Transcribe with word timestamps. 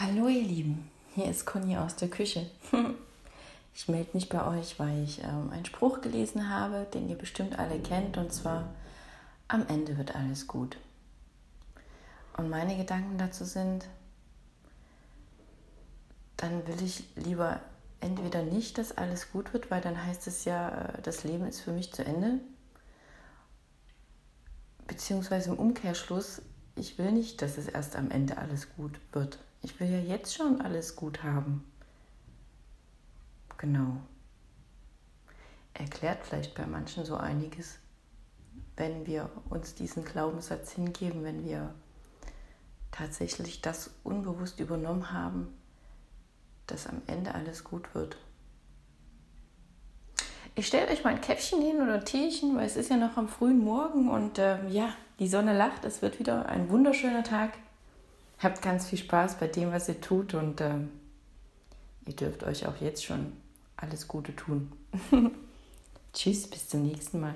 Hallo 0.00 0.28
ihr 0.28 0.44
Lieben, 0.44 0.88
hier 1.16 1.28
ist 1.28 1.44
Conny 1.44 1.76
aus 1.76 1.96
der 1.96 2.08
Küche. 2.08 2.48
Ich 3.74 3.88
melde 3.88 4.10
mich 4.12 4.28
bei 4.28 4.44
euch, 4.44 4.78
weil 4.78 5.04
ich 5.04 5.22
ähm, 5.22 5.50
einen 5.50 5.64
Spruch 5.64 6.00
gelesen 6.00 6.50
habe, 6.50 6.86
den 6.94 7.08
ihr 7.08 7.16
bestimmt 7.16 7.58
alle 7.58 7.78
kennt, 7.80 8.16
und 8.16 8.32
zwar, 8.32 8.74
am 9.46 9.66
Ende 9.68 9.96
wird 9.98 10.16
alles 10.16 10.46
gut. 10.48 10.76
Und 12.36 12.48
meine 12.50 12.76
Gedanken 12.76 13.18
dazu 13.18 13.44
sind, 13.44 13.86
dann 16.36 16.66
will 16.66 16.82
ich 16.82 17.04
lieber 17.14 17.60
entweder 18.00 18.42
nicht, 18.42 18.78
dass 18.78 18.96
alles 18.96 19.30
gut 19.30 19.52
wird, 19.52 19.70
weil 19.70 19.80
dann 19.80 20.04
heißt 20.06 20.26
es 20.26 20.44
ja, 20.44 20.70
äh, 20.70 21.02
das 21.02 21.22
Leben 21.24 21.46
ist 21.46 21.60
für 21.60 21.72
mich 21.72 21.92
zu 21.92 22.04
Ende. 22.04 22.40
Beziehungsweise 24.88 25.50
im 25.50 25.58
Umkehrschluss, 25.58 26.42
ich 26.74 26.98
will 26.98 27.12
nicht, 27.12 27.42
dass 27.42 27.58
es 27.58 27.68
erst 27.68 27.94
am 27.96 28.10
Ende 28.10 28.38
alles 28.38 28.68
gut 28.76 28.98
wird. 29.12 29.38
Ich 29.62 29.78
will 29.80 29.90
ja 29.90 29.98
jetzt 29.98 30.34
schon 30.34 30.60
alles 30.60 30.96
gut 30.96 31.22
haben. 31.22 31.64
Genau. 33.56 33.96
Erklärt 35.74 36.24
vielleicht 36.24 36.54
bei 36.54 36.66
manchen 36.66 37.04
so 37.04 37.16
einiges, 37.16 37.78
wenn 38.76 39.06
wir 39.06 39.30
uns 39.50 39.74
diesen 39.74 40.04
Glaubenssatz 40.04 40.72
hingeben, 40.72 41.24
wenn 41.24 41.44
wir 41.44 41.74
tatsächlich 42.92 43.60
das 43.60 43.90
unbewusst 44.04 44.60
übernommen 44.60 45.12
haben, 45.12 45.48
dass 46.66 46.86
am 46.86 47.02
Ende 47.06 47.34
alles 47.34 47.64
gut 47.64 47.94
wird. 47.94 48.16
Ich 50.54 50.66
stelle 50.66 50.88
euch 50.90 51.04
mal 51.04 51.10
ein 51.10 51.20
Käppchen 51.20 51.62
hin 51.62 51.80
oder 51.80 51.94
ein 51.94 52.04
Teechen, 52.04 52.56
weil 52.56 52.66
es 52.66 52.76
ist 52.76 52.90
ja 52.90 52.96
noch 52.96 53.16
am 53.16 53.28
frühen 53.28 53.62
Morgen 53.62 54.08
und 54.08 54.38
äh, 54.38 54.68
ja, 54.68 54.92
die 55.20 55.28
Sonne 55.28 55.56
lacht. 55.56 55.84
Es 55.84 56.02
wird 56.02 56.18
wieder 56.18 56.46
ein 56.46 56.68
wunderschöner 56.68 57.22
Tag. 57.22 57.52
Habt 58.38 58.62
ganz 58.62 58.86
viel 58.86 58.98
Spaß 58.98 59.38
bei 59.38 59.48
dem, 59.48 59.72
was 59.72 59.88
ihr 59.88 60.00
tut 60.00 60.34
und 60.34 60.60
äh, 60.60 60.74
ihr 62.06 62.16
dürft 62.16 62.44
euch 62.44 62.66
auch 62.66 62.76
jetzt 62.80 63.04
schon 63.04 63.32
alles 63.76 64.06
Gute 64.06 64.34
tun. 64.34 64.72
Tschüss, 66.12 66.48
bis 66.48 66.68
zum 66.68 66.82
nächsten 66.82 67.20
Mal. 67.20 67.34